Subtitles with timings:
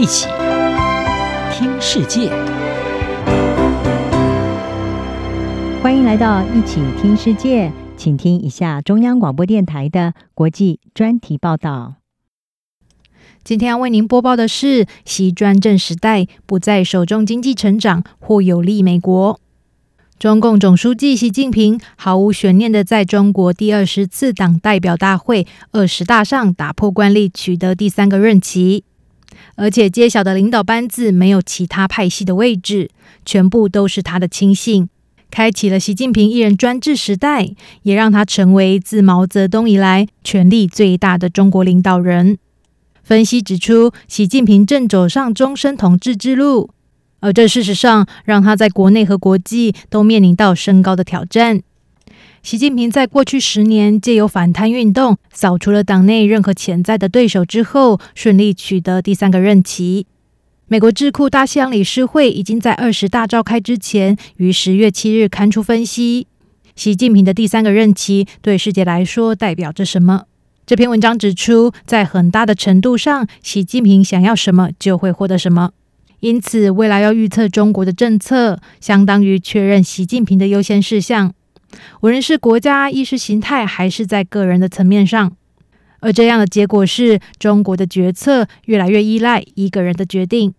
[0.00, 0.28] 一起
[1.52, 2.30] 听世界，
[5.82, 11.96] 欢迎来到一起听世界，请听一下中央广播电台的国际专题报道。
[13.44, 19.38] 今天要为您播报的是：西专政时代不再首重经济成长或有利美国。
[20.18, 28.84] 中共总书记习近平毫无悬念的在中国第二十次党代表大会二十大上打破惯例，取得第三个任期，
[29.56, 32.90] 而且揭晓的领导班子没有其他派系的位置，
[33.24, 34.88] 全部都是他的亲信，
[35.30, 37.50] 开启了习近平一人专制时代，
[37.82, 42.38] 也让他成为自毛泽东以来权力最大的中国领导人。
[43.02, 46.70] 分析指出，习近平正走上终身统治之路。
[47.22, 51.60] 而这事实上让他在国内和国际都面临到升高的挑战。
[52.42, 60.06] 习近平在过去十年借由反贪运动扫除了党内任何潜在的对手之后，顺利取得第三个任期。
[60.66, 66.26] 美国智库大西洋理事会已经在二十大召开之前，于十月七日刊出分析：
[66.74, 70.24] 习近平的第三个任期对世界来说代表着什么？
[70.64, 75.72] 这篇文章指出，在很大的程度上，习近平想要什么就会获得什么。
[76.20, 81.34] 因此，未来要预测中国的政策，相当于确认习近平的优先事项，
[82.00, 85.32] 无论是国家意识形态，还是在个人的层面上。
[86.00, 90.54] 而这样的结果是，中国的决策越来越依赖一个人的决定，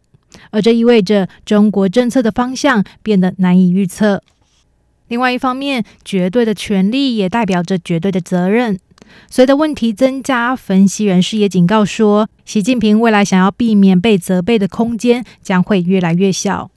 [0.52, 4.22] 而这意味着中国政策的方向变得难以预测。
[5.08, 8.80] 另外一方面，绝对的权力也代表着绝对的责任。
[9.30, 16.70] 随着问题增加，分析人士也警告说，习近平未来想要避免被责备的空间将会越来越小。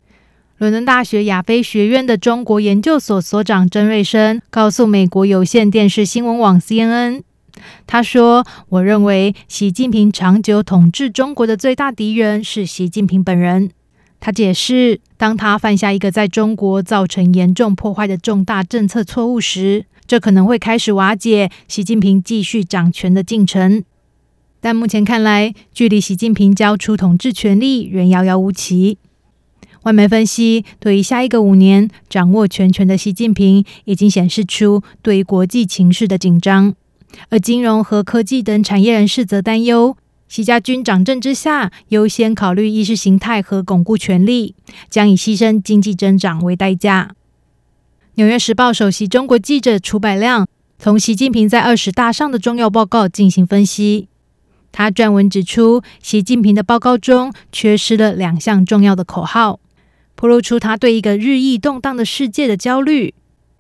[0.65, 7.21] 伦敦大学亚非学院的中国研究所所长曾瑞生告诉美国有线电视新闻网 CNN，
[7.87, 13.73] 他说：“我认为习近平长久统治中国的最大敌人是习近平本人。”
[14.19, 23.85] 他解释，当他犯下一个在中国造成严重破坏的重大政策错误时，这可能会开始瓦解习近平继续掌权的进程，
[24.63, 28.97] 但目前看来，距离习近平交出统治权力仍遥遥无期。
[29.85, 36.75] 外媒分析，对于下一个五年掌握全权的习近平，已经显示出对于国际情势的紧张。
[37.29, 39.95] 而金融和科技等产业人士则担忧，
[40.27, 44.55] 习家军掌政之下，优先考虑意识形态和巩固权力，
[44.89, 47.11] 将以牺牲经济增长为代价。
[48.15, 54.09] 《纽约时报》首席中国记者楚百亮从习近平在二十大上的重要报告进行分析。
[54.73, 59.61] 他撰文指出，习近平的报告中缺失了两项重要的口号，
[60.25, 63.13] 暴露出他对一个日益动荡的世界的焦虑。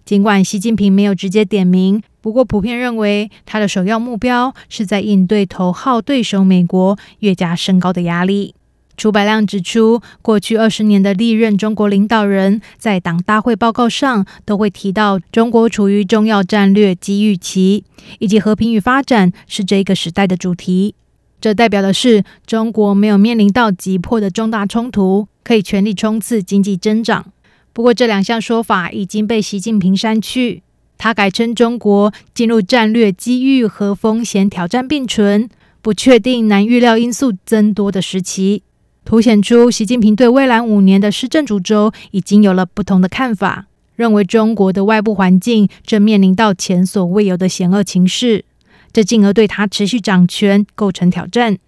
[0.06, 8.54] 尽管习近平没有直接点名，不过普遍认为他的首要目标是在应对头号对手美国越加升高的压力。
[8.96, 17.84] 楚百亮指出，过去二十年的历任中国领导人，在党大会报告上都会提到中国处于重要战略机遇期，
[18.20, 20.94] 以及和平与发展是这个时代的主题。
[21.42, 27.26] 这代表的是中国没有面临到急迫的重大冲突，可以全力冲刺经济增长。
[27.72, 30.62] 不过，这两项说法已经被习近平删去，
[30.96, 35.48] 他改称中国进入战略机遇和风险挑战并存、
[35.82, 38.62] 不确定、难预料因素增多的时期。
[39.04, 43.66] 凸显出习近平对未来五年的施政主轴已经有了不同的看法，
[43.96, 48.44] 认为中国的外部环境正面临到前所未有的险恶情势，
[48.92, 51.58] 这进而对他持续掌权构成挑战。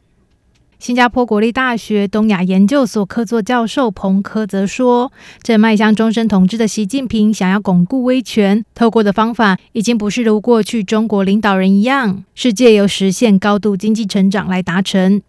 [0.79, 5.11] 新加坡国立大学东亚研究所客座教授彭科则说，
[5.43, 15.23] 正迈向终身统治的习近平想要巩固威权，透过的方法已经不是如过去中国领导人一样，是借由实现高度经济成长来达成。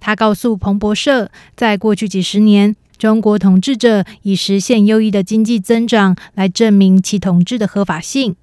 [0.00, 8.34] 他告诉彭博社，在过去几十年，中国统治者以实现优异的经济增长来证明其统治的合法性。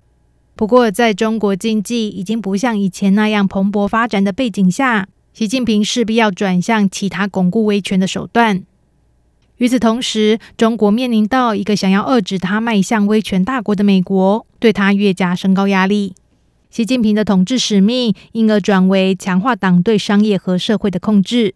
[0.56, 8.64] 不过，在中国经济已经不像以前那样蓬勃发展的背景下，习近平势必要转向其他巩固威权的手段。
[9.58, 16.14] 与此同时，中国面临到一个想要遏制他迈向威权大国的美国，对他越加升高压力。
[16.70, 21.56] 习近平的统治使命因而转为强化党对商业和社会的控制，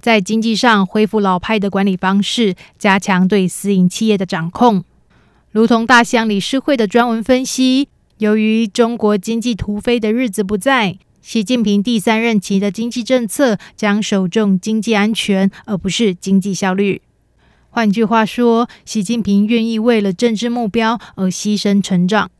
[0.00, 4.84] 在经济上恢复老派的管理方式，加强对私营企业的掌控。
[5.50, 7.88] 如同大西洋理事会的专文分析，
[8.18, 10.98] 由于中国经济突飞的日子不在，
[11.28, 17.02] 习近平第三任期的经济政策将首重经济安全，而不是经济效率。
[17.68, 22.30] 换句话说，习近平愿意为了政治目标而牺牲成长。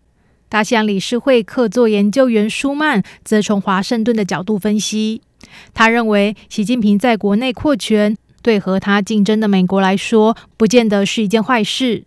[0.49, 5.21] 大西洋理事会客座研究员舒曼则从华盛顿的角度分析，
[5.75, 12.05] 他认为习近平在国内扩权，对和他竞争的美国来说，不见得是一件坏事。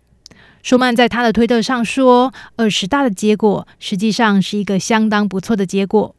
[0.64, 6.16] 舒曼在他的推特上说：“二十大的结果实际上是一个相当不错的结果，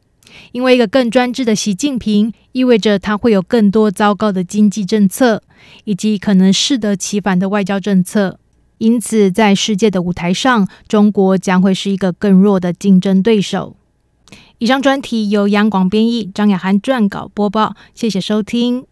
[0.52, 5.42] 因为一个更专制的习近平意味着他会有更多糟糕的经济政策，
[5.84, 8.38] 以及可能适得其反的外交政策。
[8.78, 13.76] 因此，在世界的舞台上，中国将会是一个更弱的竞争对手。”
[14.58, 18.84] 以上专题由杨广编译，张雅涵撰稿播报，谢谢收听。